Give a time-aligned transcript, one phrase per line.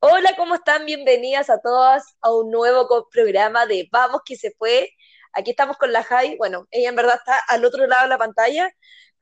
[0.00, 0.84] Hola, ¿cómo están?
[0.84, 4.90] Bienvenidas a todas a un nuevo programa de Vamos que se fue.
[5.32, 6.36] Aquí estamos con la Javi.
[6.36, 8.70] Bueno, ella en verdad está al otro lado de la pantalla.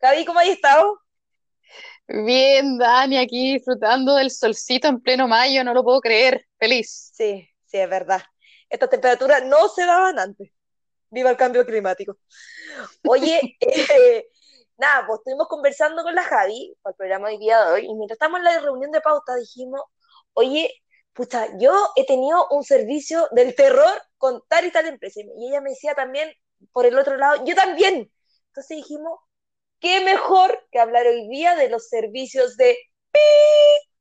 [0.01, 1.01] Javi, ¿cómo has estado?
[2.09, 6.47] Bien, Dani, aquí disfrutando del solcito en pleno mayo, no lo puedo creer.
[6.59, 7.11] Feliz.
[7.15, 8.23] Sí, sí, es verdad.
[8.69, 10.51] Estas temperaturas no se daban antes.
[11.11, 12.19] Viva el cambio climático.
[13.07, 14.27] Oye, eh,
[14.77, 17.95] nada, pues estuvimos conversando con la Javi para el programa de día de hoy y
[17.95, 19.83] mientras estamos en la reunión de pauta dijimos,
[20.35, 20.73] oye,
[21.13, 25.21] pucha, yo he tenido un servicio del terror con tal y tal empresa.
[25.21, 26.33] Y ella me decía también,
[26.73, 28.11] por el otro lado, yo también.
[28.49, 29.19] Entonces dijimos,
[29.81, 32.77] qué mejor que hablar hoy día de los servicios de
[33.11, 33.19] pi.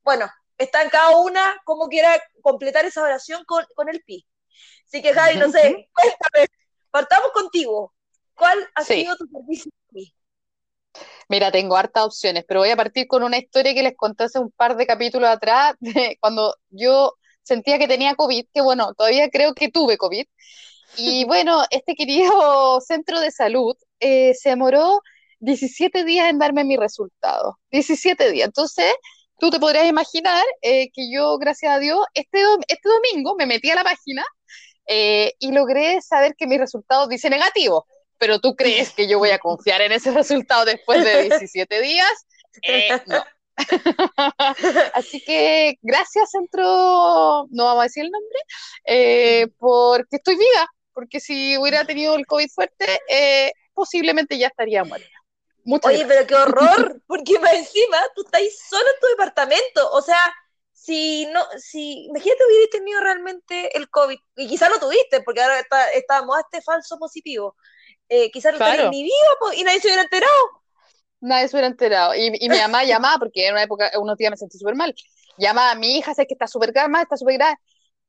[0.02, 4.26] Bueno, está en cada una como quiera completar esa oración con, con el pi.
[4.86, 6.48] Así que Javi, no sé, cuéntame,
[6.90, 7.94] partamos contigo.
[8.34, 9.72] ¿Cuál ha sido tu servicio?
[11.28, 14.38] Mira, tengo hartas opciones, pero voy a partir con una historia que les conté hace
[14.38, 19.28] un par de capítulos atrás, de cuando yo sentía que tenía COVID, que bueno, todavía
[19.30, 20.26] creo que tuve COVID.
[20.96, 25.00] Y bueno, este querido centro de salud eh, se demoró
[25.40, 27.58] 17 días en darme mi resultado.
[27.70, 28.46] 17 días.
[28.46, 28.92] Entonces,
[29.38, 33.70] tú te podrías imaginar eh, que yo, gracias a Dios, este, este domingo me metí
[33.70, 34.24] a la página
[34.86, 37.86] eh, y logré saber que mi resultado dice negativo
[38.22, 42.26] pero tú crees que yo voy a confiar en ese resultado después de 17 días?
[42.62, 43.24] Eh, no.
[44.94, 48.38] Así que gracias, Centro, no vamos a decir el nombre,
[48.84, 54.84] eh, porque estoy viva, porque si hubiera tenido el COVID fuerte, eh, posiblemente ya estaría
[54.84, 55.08] muerta.
[55.82, 60.32] Oye, pero qué horror, porque más encima tú estás solo en tu departamento, o sea,
[60.72, 65.58] si no, si, imagínate hubieras tenido realmente el COVID, y quizás lo tuviste, porque ahora
[65.58, 67.56] está, estábamos a este falso positivo,
[68.08, 70.32] eh, quizás no ni vivo y nadie se hubiera enterado.
[71.20, 72.14] Nadie se hubiera enterado.
[72.14, 74.94] Y, y mi mamá llamaba, porque en una época, unos días me sentí súper mal.
[75.38, 77.56] Llamaba a mi hija, sé que está súper grave, está súper grave.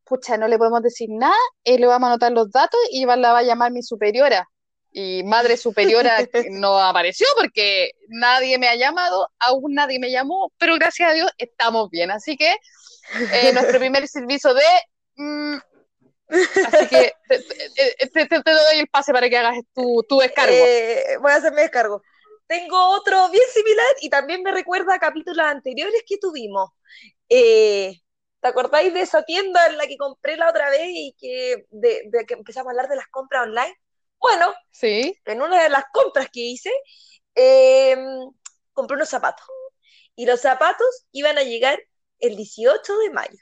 [0.03, 3.31] Pucha, no le podemos decir nada, eh, le vamos a anotar los datos y la
[3.31, 4.49] va a llamar mi superiora.
[4.91, 6.17] Y madre superiora
[6.51, 11.31] no apareció porque nadie me ha llamado, aún nadie me llamó, pero gracias a Dios
[11.37, 12.11] estamos bien.
[12.11, 12.55] Así que
[13.33, 14.63] eh, nuestro primer servicio de
[15.15, 15.57] mm,
[16.29, 20.55] Así que te, doy el pase para que hagas tu, tu descargo.
[20.55, 22.01] Eh, voy a hacer mi descargo.
[22.47, 26.71] Tengo otro bien similar y también me recuerda a capítulos anteriores que tuvimos.
[27.29, 27.99] Eh,
[28.41, 32.25] ¿Te acordáis de esa tienda en la que compré la otra vez y que, de,
[32.27, 33.73] que empezamos a hablar de las compras online?
[34.19, 35.17] Bueno, sí.
[35.25, 36.71] en una de las compras que hice,
[37.35, 38.29] em,
[38.73, 39.45] compré unos zapatos.
[40.15, 41.79] Y los zapatos iban a llegar
[42.19, 43.39] el 18 de mayo.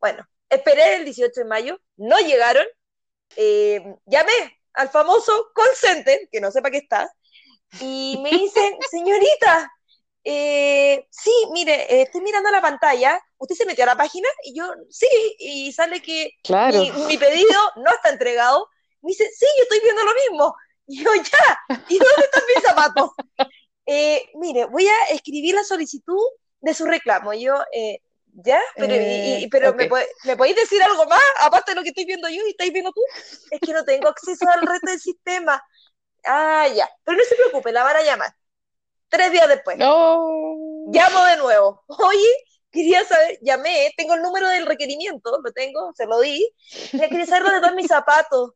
[0.00, 2.66] Bueno, Esperé el 18 de mayo, no llegaron.
[3.36, 7.10] Eh, llamé al famoso call center, que no sé para qué está,
[7.80, 9.70] y me dicen, señorita,
[10.22, 14.56] eh, sí, mire, eh, estoy mirando la pantalla, usted se metió a la página y
[14.56, 18.68] yo, sí, y sale que mi, pedido no está entregado.
[19.02, 20.54] Me dice, sí, yo estoy viendo lo mismo.
[20.86, 23.10] Y yo, ya, ¿y dónde están mis zapatos?
[24.34, 26.20] mire, voy a escribir la solicitud
[26.60, 27.32] de su reclamo.
[27.32, 27.54] Y yo,
[28.36, 28.60] ¿Ya?
[28.74, 29.88] Pero, y, eh, pero ¿me,
[30.24, 31.22] ¿me, podéis decir algo más?
[31.40, 33.00] Aparte de lo que estoy viendo yo y estáis viendo tú.
[33.50, 35.62] Es que no tengo acceso al resto del sistema.
[36.24, 36.88] Ah, ya.
[37.04, 38.34] Pero no se preocupe, la van a llamar.
[39.08, 39.78] Tres días después.
[39.78, 40.86] No.
[40.88, 41.84] Llamo de nuevo.
[41.86, 42.28] Oye,
[42.72, 46.44] quería saber, llamé, tengo el número del requerimiento, lo tengo, se lo di.
[46.92, 48.54] Ya quería saber dónde están mis zapatos.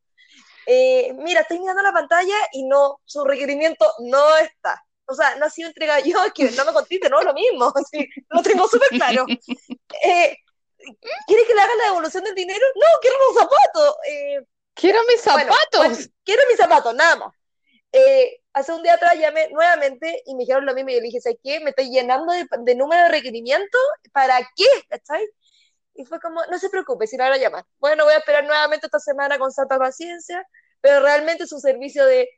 [0.66, 5.46] Eh, mira, estoy mirando la pantalla y no, su requerimiento no está o sea, no
[5.46, 7.72] ha sido entregado yo, es que no me contiste, no, lo mismo,
[8.30, 9.26] lo tengo súper claro.
[9.28, 10.36] Eh,
[11.26, 12.64] ¿Quieres que le haga la devolución del dinero?
[12.76, 13.96] No, quiero los zapatos.
[14.08, 16.08] Eh, quiero mis zapatos.
[16.24, 17.34] quiero mis zapatos, nada más.
[17.90, 21.06] Eh, hace un día atrás llamé nuevamente y me dijeron lo mismo y yo le
[21.06, 21.60] dije, ¿sabes qué?
[21.60, 23.80] Me estoy llenando de, número de requerimientos,
[24.12, 24.66] ¿para qué?
[24.88, 25.26] ¿Cachai?
[25.94, 27.64] Y fue como, no se preocupe, si no van a llamar.
[27.78, 30.46] Bueno, voy a esperar nuevamente esta semana con santa paciencia,
[30.80, 32.28] pero realmente es un servicio de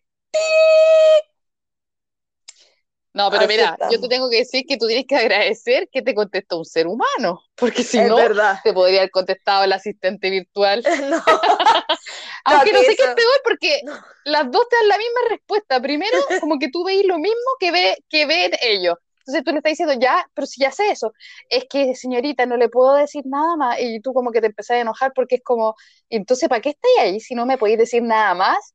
[3.21, 6.15] no, pero mira, yo te tengo que decir que tú tienes que agradecer que te
[6.15, 8.17] contestó un ser humano, porque si no,
[8.65, 10.83] te podría haber contestado el asistente virtual.
[11.11, 11.23] no.
[12.47, 13.81] Aunque no, sé qué es peor, porque
[14.25, 15.83] las dos te dan la misma respuesta.
[15.83, 18.97] Primero, como que tú veis lo mismo que, ve, que ven ellos.
[19.19, 21.13] Entonces tú le estás diciendo, ya, pero si ya sé eso,
[21.51, 23.77] es que señorita, no le puedo decir nada más.
[23.81, 25.77] Y tú como que te empezás a enojar porque es como,
[26.09, 28.75] entonces, ¿para qué estáis ahí si no me podéis decir nada más?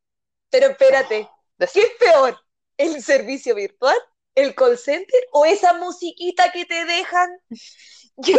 [0.51, 1.27] Pero espérate,
[1.57, 2.39] ¿qué es peor?
[2.77, 3.97] ¿El servicio virtual
[4.35, 7.29] el call center o esa musiquita que te dejan.
[8.17, 8.37] Yo,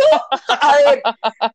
[0.48, 1.02] a ver,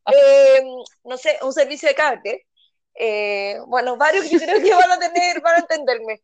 [0.05, 0.65] em,
[1.03, 2.47] no sé, un servicio de cable.
[2.95, 6.21] Eh, bueno, varios que creo que van a tener, van a entenderme.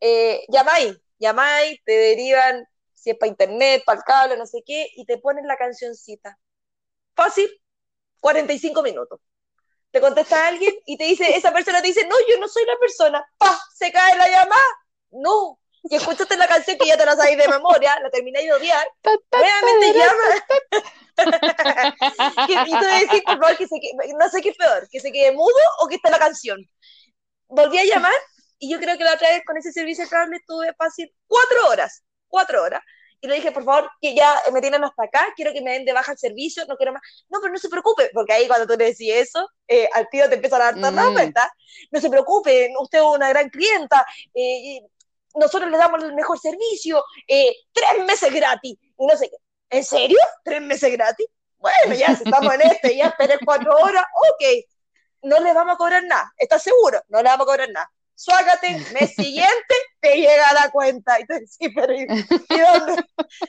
[0.00, 4.88] Eh, llamáis, llamáis, te derivan, si es para internet, para el cable, no sé qué,
[4.96, 6.38] y te ponen la cancioncita.
[7.14, 7.48] fácil,
[8.20, 9.20] 45 minutos.
[9.90, 12.78] Te contesta alguien y te dice, esa persona te dice, no, yo no soy la
[12.78, 13.26] persona.
[13.38, 13.58] ¡Pah!
[13.74, 14.64] Se cae la llamada.
[15.12, 15.60] No.
[15.84, 18.86] Y escuchaste la canción que ya te la sabes de memoria, la termináis de odiar.
[19.32, 20.22] Nuevamente llama.
[23.12, 25.52] y por favor, que se quede, no sé qué es peor, que se quede mudo
[25.80, 26.58] o que está la canción.
[27.48, 28.14] Volví a llamar
[28.58, 31.68] y yo creo que la otra vez con ese servicio de cable estuve fácil cuatro
[31.68, 32.02] horas.
[32.28, 32.82] Cuatro horas
[33.22, 35.84] y le dije, por favor, que ya me tienen hasta acá, quiero que me den
[35.84, 37.02] de baja el servicio, no quiero más.
[37.30, 40.28] No, pero no se preocupe, porque ahí cuando tú le decís eso, eh, al tío
[40.28, 41.12] te empieza a dar tanta mm.
[41.12, 41.52] cuenta.
[41.92, 44.04] No se preocupe, usted es una gran clienta,
[44.34, 44.80] eh,
[45.34, 49.36] nosotros le damos el mejor servicio, eh, tres meses gratis, y no sé qué.
[49.70, 50.18] ¿En serio?
[50.44, 51.26] ¿Tres meses gratis?
[51.58, 54.44] Bueno, ya si estamos en este, ya esperé cuatro horas, ok,
[55.22, 57.00] no le vamos a cobrar nada, ¿estás seguro?
[57.08, 57.90] No le vamos a cobrar nada
[58.22, 61.18] suágate, mes siguiente te llega la cuenta.
[61.20, 63.04] Y te decís, pero ¿y dónde,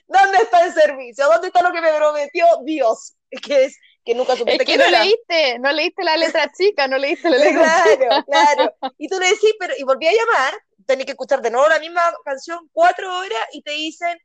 [0.08, 1.26] dónde, está el servicio?
[1.26, 3.14] ¿Dónde está lo que me prometió Dios?
[3.42, 6.98] Que es que nunca supiste es que, no leíste, no leíste la letra chica, no
[6.98, 8.76] leíste la letra Claro, claro.
[8.98, 10.54] Y tú le decís, pero, y volví a llamar,
[10.86, 14.18] tenés que escuchar de nuevo la misma canción cuatro horas y te dicen,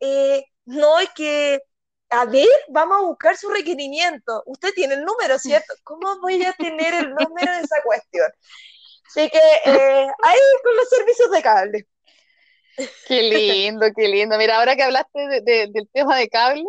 [0.00, 1.60] eh, no, es que,
[2.10, 4.42] a ver, vamos a buscar su requerimiento.
[4.46, 5.74] Usted tiene el número, ¿cierto?
[5.84, 8.30] ¿Cómo voy a tener el número de esa cuestión?
[9.06, 11.86] Así que eh, ahí con los servicios de cable.
[13.06, 14.36] Qué lindo, qué lindo.
[14.36, 16.64] Mira, ahora que hablaste del tema de cable,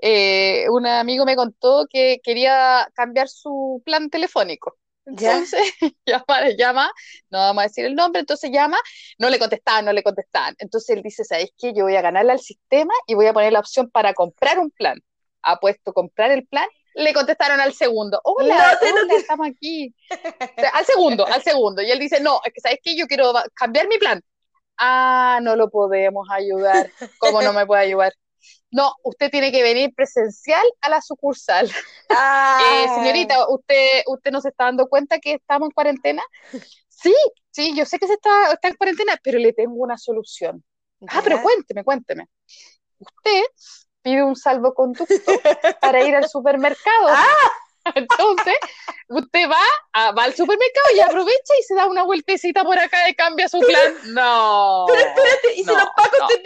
[0.00, 4.76] eh, un amigo me contó que quería cambiar su plan telefónico.
[5.04, 5.60] Entonces,
[6.06, 6.92] llama, llama,
[7.30, 8.78] no vamos a decir el nombre, entonces llama,
[9.18, 10.54] no le contestaban, no le contestaban.
[10.58, 11.72] Entonces él dice, ¿sabes qué?
[11.74, 14.70] Yo voy a ganarle al sistema y voy a poner la opción para comprar un
[14.70, 14.98] plan.
[15.42, 19.94] Ha puesto comprar el plan le contestaron al segundo, hola, no, estamos aquí.
[20.72, 21.82] al segundo, al segundo.
[21.82, 24.20] Y él dice, no, es que sabes que yo quiero cambiar mi plan.
[24.78, 26.90] Ah, no lo podemos ayudar.
[27.18, 28.12] ¿Cómo no me puede ayudar?
[28.72, 31.70] No, usted tiene que venir presencial a la sucursal.
[32.14, 32.60] Ah.
[32.62, 36.22] Eh, señorita, ¿usted, ¿usted no se está dando cuenta que estamos en cuarentena?
[36.88, 37.14] Sí,
[37.50, 40.62] sí, yo sé que se está, está en cuarentena, pero le tengo una solución.
[41.08, 42.28] Ah, pero cuénteme, cuénteme.
[43.00, 43.42] Usted
[44.02, 45.06] pide un salvoconducto
[45.80, 47.08] para ir al supermercado.
[47.08, 47.50] Ah.
[47.94, 48.54] Entonces,
[49.08, 53.14] usted va, va al supermercado y aprovecha y se da una vueltecita por acá y
[53.14, 53.96] cambia su plan.
[54.14, 54.84] No.
[54.88, 56.38] Pero espérate, y si los pacos te,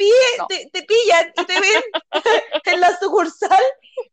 [0.48, 1.82] te, te, pillan y te ven
[2.64, 3.64] en la sucursal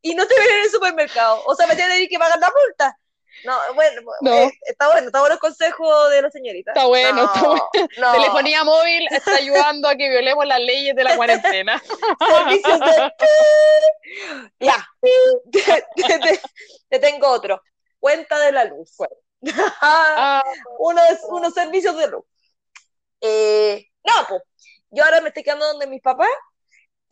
[0.02, 1.44] y no te ven en el supermercado.
[1.46, 3.00] O sea, me tienen que pagan la multa.
[3.44, 6.72] No, bueno, eh, está bueno, está bueno el consejo de la señorita.
[6.72, 7.69] Está bueno, está bueno.
[8.13, 11.81] Telefonía móvil está ayudando a que violemos las leyes de la cuarentena.
[12.28, 13.12] Servicios de...
[14.60, 14.88] Ya,
[16.90, 17.62] te, tengo otro.
[18.00, 18.95] Cuenta de la luz.
[19.81, 20.44] Ah.
[20.80, 22.24] unos, unos servicios de luz.
[23.19, 24.42] Eh, no, pues,
[24.89, 26.30] yo ahora me estoy quedando donde mis papás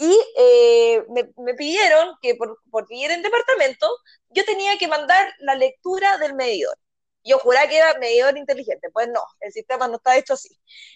[0.01, 3.87] y eh, me, pidieron que por, por vivir en departamento,
[4.29, 6.75] yo tenía que mandar la lectura del medidor.
[7.23, 10.49] Yo juraba que era medidor inteligente, pues no, el sistema no está hecho así.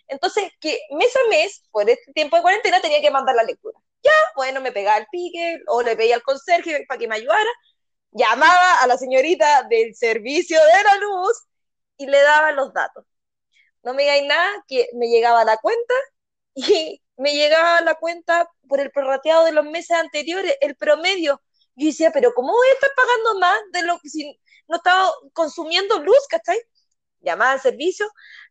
[0.08, 3.80] Entonces, que mes a mes, por este tiempo de cuarentena, tenía que mandar la lectura.
[4.04, 7.50] Ya, bueno, me pegaba el pique o le pedía al conserje para que me ayudara,
[8.12, 11.44] llamaba a la señorita del servicio de la luz
[11.98, 13.06] y le daba los datos.
[13.84, 15.94] No me digáis nada, que me llegaba la cuenta
[16.56, 21.42] y me llegaba la cuenta por el prorrateado de los meses anteriores, el promedio.
[21.76, 25.12] Yo decía, pero ¿cómo voy a estar pagando más de lo que si no estaba
[25.34, 26.58] consumiendo luz, ¿cachai?
[27.22, 28.08] Llamaba al servicio,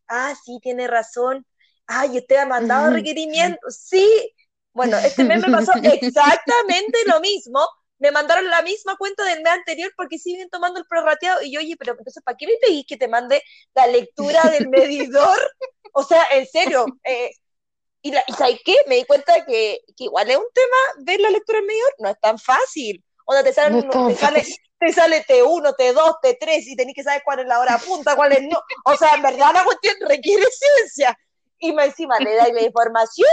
[0.08, 1.46] ah, sí, tiene razón.
[1.86, 3.60] Ay, usted ha mandado requerimiento.
[3.70, 4.34] Sí,
[4.72, 7.60] bueno, este mes me pasó exactamente lo mismo.
[7.98, 11.42] Me mandaron la misma cuenta del mes anterior porque siguen tomando el prorrateado.
[11.42, 13.42] Y yo, oye, pero entonces, ¿para qué me pedís que te mande
[13.74, 15.38] la lectura del medidor?
[15.92, 17.30] O sea, en serio, eh,
[18.04, 18.76] y, la, ¿sabes qué?
[18.86, 22.10] Me di cuenta que, que, igual es un tema ver la lectura en medio, no
[22.10, 23.02] es tan fácil.
[23.24, 24.44] O sea, te sale, te, sale,
[24.78, 28.32] te sale T1, T2, T3 y tenés que saber cuál es la hora punta, cuál
[28.32, 28.62] es no.
[28.84, 31.18] O sea, en verdad la cuestión requiere ciencia.
[31.58, 33.30] Y me encima le da la información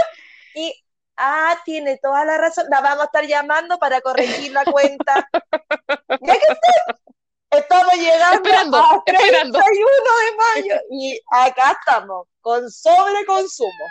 [0.54, 0.74] y,
[1.18, 5.28] ah, tiene toda la razón, la vamos a estar llamando para corregir la cuenta.
[6.22, 13.84] Ya que estamos llegando a 31 de mayo y acá estamos con sobreconsumo.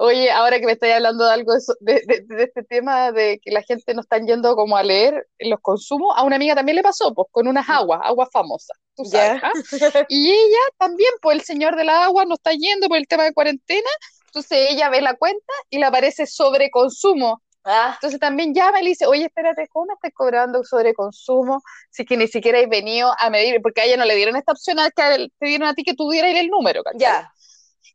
[0.00, 2.04] Oye, ahora que me estáis hablando de algo de,
[2.38, 6.22] este tema de que la gente no está yendo como a leer los consumos, a
[6.22, 9.52] una amiga también le pasó, pues, con unas aguas, aguas famosas, tú sabes, ¿ah?
[10.08, 13.24] Y ella también, pues, el señor de la agua no está yendo por el tema
[13.24, 13.90] de cuarentena,
[14.26, 17.42] entonces ella ve la cuenta y le aparece sobreconsumo.
[17.64, 17.94] Ah.
[17.94, 21.60] Entonces también llama y le dice, oye, espérate, ¿cómo me estás cobrando sobreconsumo?
[21.90, 24.52] Si que ni siquiera has venido a medir, porque a ella no le dieron esta
[24.52, 27.32] opción, a que te dieron a ti que tú dieras el número, Ya.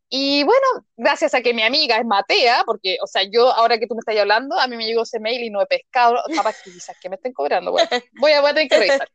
[0.09, 3.87] Y bueno, gracias a que mi amiga es Matea, porque, o sea, yo ahora que
[3.87, 6.61] tú me estás hablando, a mí me llegó ese mail y no he pescado, capaz
[6.61, 9.09] que quizás que me estén cobrando, bueno, voy a, voy a tener que revisar.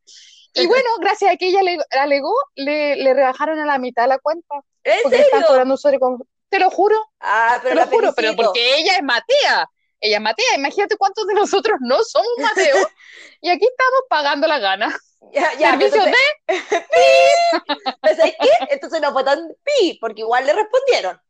[0.55, 4.19] Y bueno, gracias a que ella le alegó, le, le rebajaron a la mitad la
[4.19, 4.57] cuenta.
[4.83, 5.27] ¿En Porque serio?
[5.33, 6.19] están cobrando sobre con...
[6.49, 9.71] Te lo juro, Ah, pero te lo juro, pero porque ella es Matea.
[10.01, 12.77] Ella es Matea, imagínate cuántos de nosotros no somos Mateo.
[13.41, 14.97] y aquí estamos pagando la gana.
[15.33, 16.15] Ya, Servicio entonces-
[16.47, 16.55] de...
[18.03, 18.49] Pero ¿sabes qué?
[18.71, 21.21] Entonces no fue tan pi, porque igual le respondieron.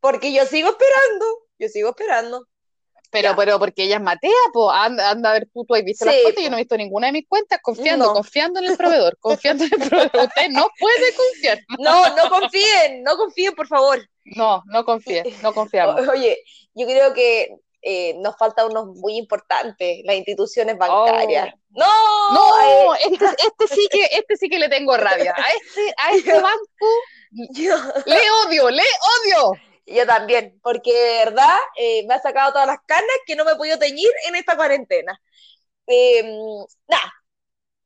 [0.00, 1.26] Porque yo sigo esperando,
[1.58, 2.46] yo sigo esperando.
[3.10, 3.36] Pero, Ya.
[3.36, 6.10] pero porque ella es Matea, pues anda, anda a ver tú, tú has visto Sí,
[6.10, 8.12] las fotos, yo no he visto ninguna de mis cuentas, confiando, No.
[8.12, 10.26] confiando en el proveedor, confiando en el proveedor.
[10.26, 11.58] Usted no puede confiar.
[11.78, 14.06] No, no confíen, no confíen, por favor.
[14.24, 16.06] No, no confíe, no confiamos.
[16.06, 16.38] O- Oye,
[16.74, 17.48] yo creo que
[17.82, 21.54] eh, nos falta unos muy importantes, las instituciones bancarias.
[21.70, 21.86] ¡No!
[22.32, 25.34] No, eh, este, este sí que, este sí que le tengo rabia.
[25.36, 26.86] A este, a este Yo- banco
[27.50, 28.82] yo, le odio, le
[29.22, 29.52] odio.
[29.86, 33.52] yo también, porque de verdad eh, me ha sacado todas las canas que no me
[33.52, 35.20] he podido teñir en esta cuarentena.
[35.86, 36.22] Eh,
[36.88, 37.12] nada,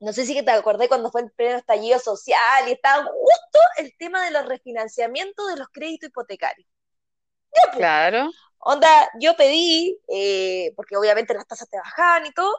[0.00, 3.96] no sé si te acordé cuando fue el pleno estallido social y estaba justo el
[3.98, 6.68] tema de los refinanciamientos de los créditos hipotecarios.
[7.54, 8.30] Ya, pues, Claro.
[8.58, 12.54] Onda, yo pedí, eh, porque obviamente las tasas te bajaban y todo,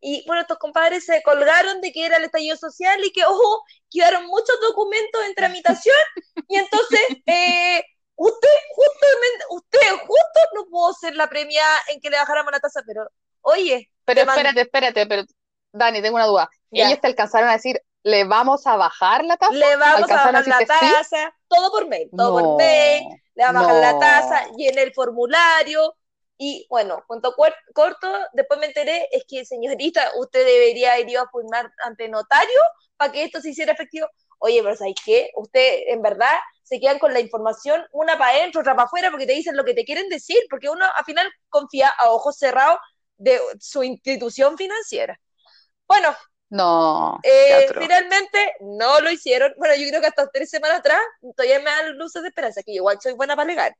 [0.00, 3.64] y bueno, estos compadres se colgaron de que era el estallido social y que, ojo,
[3.90, 5.96] quedaron muchos documentos en tramitación,
[6.48, 7.82] y entonces, eh,
[8.14, 12.82] usted, justamente, usted justo no pudo ser la premiada en que le bajáramos la tasa,
[12.86, 15.24] pero, oye, Pero espérate, espérate, pero
[15.72, 16.50] Dani, tengo una duda.
[16.70, 16.86] Ya.
[16.86, 19.52] Ellos te alcanzaron a decir, ¿le vamos a bajar la tasa?
[19.56, 20.94] le vamos a ¿Alcanzaron a bajar la sí?
[21.02, 23.04] tasa, todo por mail, todo No, por mail,
[23.34, 25.94] le vamos a bajar la tasa, llené el formulario
[26.38, 27.34] y bueno, cuento
[27.74, 32.60] corto, después me enteré, es que señorita, usted debería ir a firmar ante notario
[32.96, 34.08] para que esto se hiciera efectivo.
[34.38, 35.30] Oye, pero ¿sabes qué?
[35.36, 39.26] Usted en verdad se quedan con la información una para adentro, otra para afuera, porque
[39.26, 42.78] te dicen lo que te quieren decir, porque uno al final confía a ojos cerrados
[43.18, 45.20] de su institución financiera.
[45.88, 46.14] Bueno,
[46.50, 49.52] No, eh, finalmente no lo hicieron.
[49.56, 50.98] Bueno, yo creo que hasta tres semanas atrás
[51.36, 53.76] todavía me dan luces de esperanza, que igual soy buena para alegar.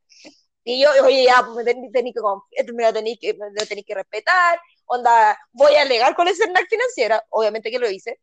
[0.64, 3.34] Y yo, oye, ya, pues me tenéis tenéis que, conf- esto me tenéis que,
[3.68, 4.60] tenéis que respetar.
[4.86, 8.20] Onda, voy a alegar con el CERNAC financiera, obviamente que lo hice.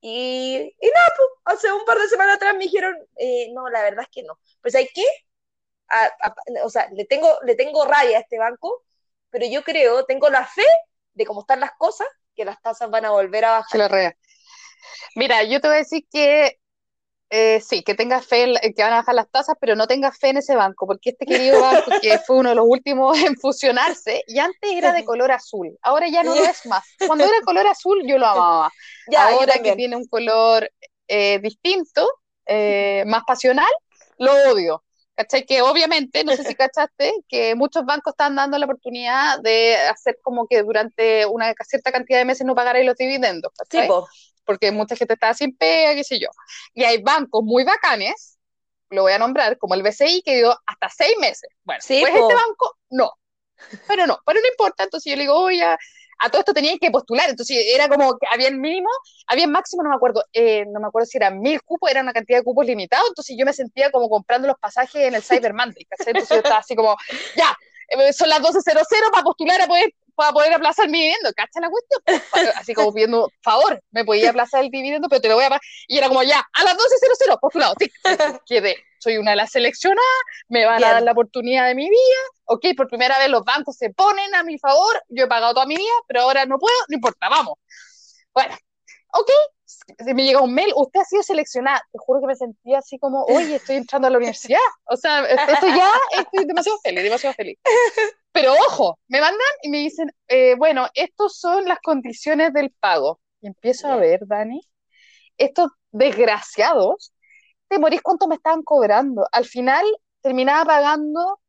[0.00, 3.82] Y, y nada, pues, hace un par de semanas atrás me dijeron, eh, no, la
[3.82, 4.38] verdad es que no.
[4.62, 5.04] Pues hay que,
[5.88, 8.84] a- a- o sea, le tengo, le tengo rabia a este banco,
[9.30, 10.64] pero yo creo, tengo la fe
[11.14, 12.06] de cómo están las cosas,
[12.40, 13.90] que las tasas van a volver a bajar.
[13.90, 14.10] Lo.
[15.14, 16.58] Mira, yo te voy a decir que
[17.28, 20.18] eh, sí, que tengas fe en, que van a bajar las tasas, pero no tengas
[20.18, 23.36] fe en ese banco, porque este querido banco, que fue uno de los últimos en
[23.36, 26.82] fusionarse, y antes era de color azul, ahora ya no lo es más.
[27.06, 28.72] Cuando era color azul, yo lo amaba.
[29.10, 30.70] Ya, ahora que tiene un color
[31.08, 32.08] eh, distinto,
[32.46, 33.70] eh, más pasional,
[34.16, 34.82] lo odio.
[35.20, 35.44] ¿Cachai?
[35.44, 40.18] Que obviamente, no sé si cachaste, que muchos bancos están dando la oportunidad de hacer
[40.22, 43.86] como que durante una cierta cantidad de meses no pagaréis los dividendos, ¿cachai?
[43.86, 44.08] po.
[44.44, 46.28] Porque mucha gente está sin pega, qué sé yo.
[46.72, 48.38] Y hay bancos muy bacanes,
[48.88, 51.50] lo voy a nombrar, como el BCI, que dio hasta seis meses.
[51.64, 52.20] Bueno, Sí, pues po.
[52.22, 53.12] este banco, no.
[53.86, 54.84] Pero no, pero no importa.
[54.84, 55.76] Entonces yo le digo, oye,
[56.20, 57.28] a, todo esto tenían que postular.
[57.30, 58.88] Entonces era como que había el mínimo,
[59.26, 62.00] había el máximo, no me acuerdo, eh, no me acuerdo si eran mil cupos, era
[62.00, 63.04] una cantidad de cupos limitado.
[63.08, 65.86] Entonces yo me sentía como comprando los pasajes en el Cyber Monday.
[65.90, 66.96] Entonces yo estaba así como,
[67.36, 67.56] ya,
[67.88, 71.32] eh, son las 12.00 para postular a poder, para poder aplazar mi dividendo.
[71.34, 72.52] ¿Cacha la cuestión?
[72.56, 75.62] Así como pidiendo, favor, me podía aplazar el dividendo, pero te lo voy a pagar.
[75.88, 77.92] Y era como, ya, a las 12.00, postulado, tic,
[78.46, 78.76] quedé.
[79.00, 80.04] Soy una de las seleccionadas,
[80.48, 80.90] me van Bien.
[80.90, 82.20] a dar la oportunidad de mi vida.
[82.44, 85.66] Ok, por primera vez los bancos se ponen a mi favor, yo he pagado toda
[85.66, 87.54] mi vida, pero ahora no puedo, no importa, vamos.
[88.34, 88.54] Bueno,
[89.12, 89.30] ok,
[90.14, 91.82] me llega un mail, usted ha sido seleccionada.
[91.90, 94.58] Te juro que me sentía así como, oye, estoy entrando a la universidad.
[94.84, 97.58] O sea, esto, ya, estoy demasiado feliz, demasiado feliz.
[98.32, 103.20] Pero ojo, me mandan y me dicen, eh, bueno, estas son las condiciones del pago.
[103.40, 104.60] Y empiezo a ver, Dani,
[105.38, 107.12] estos desgraciados,
[107.70, 109.26] te morís cuánto me estaban cobrando.
[109.32, 109.86] Al final
[110.22, 111.40] terminaba pagando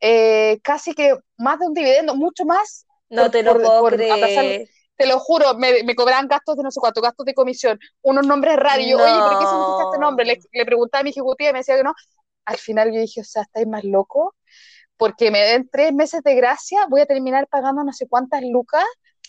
[0.00, 2.86] eh, casi que más de un dividendo, mucho más.
[3.10, 4.68] No por- te lo por- puedo por aplazar- creer.
[4.96, 8.26] Te lo juro, me, me cobraban gastos de no sé cuánto, gastos de comisión, unos
[8.26, 8.84] nombres raros.
[8.84, 10.06] Y yo, oye, ¿pero qué significa este No.
[10.08, 10.26] nombre?
[10.26, 11.94] Le, le preguntaba a mi ejecutiva y me decía que no.
[12.44, 14.34] Al final yo dije, o sea, ¿estáis más locos?
[14.98, 18.84] Porque me den tres meses de gracia, voy a terminar pagando no sé cuántas lucas.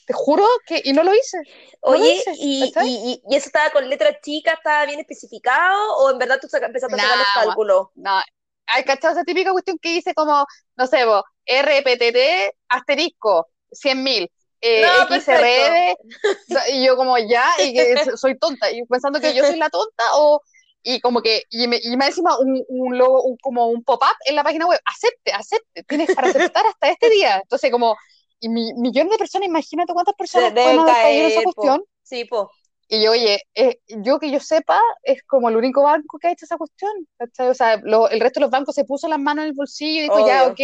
[0.06, 1.38] Te juro que, y no lo hice.
[1.84, 5.00] No lo Oye, hice, y, y, y, y eso estaba con letras chicas, estaba bien
[5.00, 7.88] especificado, o en verdad tú empezaste a sacar los cálculos?
[7.96, 8.22] No,
[8.68, 14.32] hay cachado esa típica cuestión que dice como, no sé, vos, RPTT asterisco, 100 mil,
[14.62, 15.96] eh, No, XRD,
[16.74, 20.04] y yo como ya, y que soy tonta, y pensando que yo soy la tonta,
[20.16, 20.42] o,
[20.84, 24.16] y como que, y me, y me encima un, un logo, un, como un pop-up
[24.26, 27.40] en la página web, acepte, acepte, tienes para aceptar hasta este día.
[27.42, 27.96] Entonces, como,
[28.42, 31.54] y mi, millones de personas, imagínate cuántas personas pueden caer, esa po.
[31.54, 31.84] cuestión.
[32.04, 32.52] Sí, po.
[32.90, 36.32] Y yo, oye, eh, yo que yo sepa, es como el único banco que ha
[36.34, 36.92] hecho esa cuestión.
[37.18, 37.48] ¿cachai?
[37.48, 40.00] O sea, lo- el resto de los bancos se puso las manos en el bolsillo
[40.00, 40.52] y dijo, ya, Obvio.
[40.52, 40.60] ok.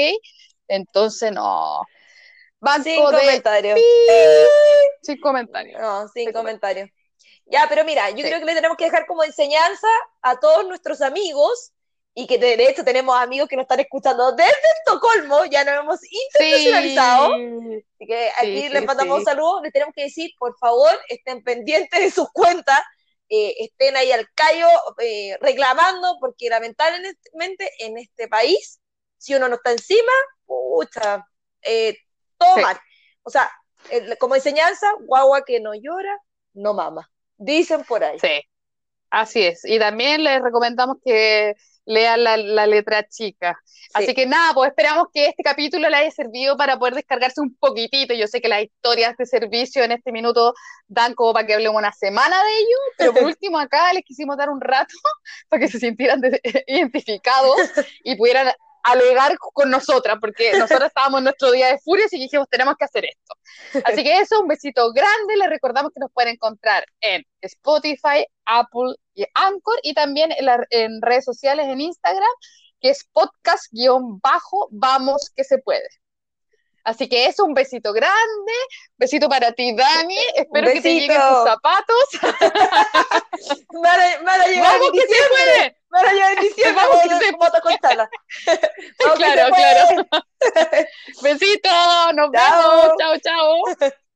[0.68, 1.84] Entonces, no.
[2.60, 3.80] Banco Sin de comentarios.
[5.04, 5.80] sin comentarios.
[5.80, 6.90] No, sin Sin comentarios.
[7.46, 8.24] Ya, pero mira, yo Sí.
[8.24, 9.88] creo que le tenemos que dejar como enseñanza
[10.22, 11.72] a todos nuestros amigos
[12.20, 16.00] y que de, hecho tenemos amigos que nos están escuchando desde Estocolmo, ya nos hemos
[16.34, 17.36] internacionalizado.
[17.38, 17.86] Sí.
[17.94, 19.20] Así que aquí sí, les mandamos sí.
[19.20, 19.62] un saludo.
[19.62, 22.80] Les tenemos que decir, por favor, estén pendientes de sus cuentas,
[23.30, 28.82] eh, estén ahí al callo eh, reclamando, porque lamentablemente en este país,
[29.20, 30.12] si uno no está encima,
[30.48, 31.24] pucha,
[31.62, 31.98] eh,
[32.40, 32.80] todo mal.
[33.22, 33.52] O sea,
[34.20, 36.18] como enseñanza, guagua que no llora,
[36.56, 37.12] no mama.
[37.38, 38.18] Dicen por ahí.
[38.18, 38.42] Sí,
[39.10, 39.62] así es.
[39.66, 43.58] Y también les recomendamos que lean la, la letra chica.
[43.94, 44.14] Así Sí.
[44.16, 48.14] que nada, pues esperamos que este capítulo le haya servido para poder descargarse un poquitito.
[48.14, 50.54] Yo sé que las historias de servicio en este minuto
[50.88, 54.36] dan como para que hablemos una semana de ello, pero por último acá les quisimos
[54.36, 54.94] dar un rato
[55.50, 57.56] para que se sintieran de- identificados
[58.04, 58.52] y pudieran
[58.84, 62.86] alegar con nosotras, porque nosotros estábamos en nuestro día de furia y dijimos, tenemos que
[62.86, 63.27] hacer esto.
[63.84, 65.38] Así que eso, un besito grande.
[65.38, 70.32] Les recordamos que nos pueden encontrar en Spotify, Apple y Anchor y también
[70.72, 72.24] en, redes sociales en Instagram,
[72.80, 75.88] que es podcast-vamos que se puede.
[76.88, 78.54] Así que eso, un besito grande,
[78.98, 80.18] besito para ti, Dani.
[80.36, 82.06] Espero que te lleguen tus zapatos.
[83.74, 85.78] Llegar ¡Vamos que se puede!
[86.14, 88.10] Llegar en diciembre Vamos que se como Toconchala.
[89.00, 90.08] Vamos que Claro, se puede.
[90.08, 90.88] claro.
[91.24, 91.70] Besito,
[92.14, 92.82] nos Chao.
[92.82, 92.98] vemos.
[92.98, 93.92] Chao, chao.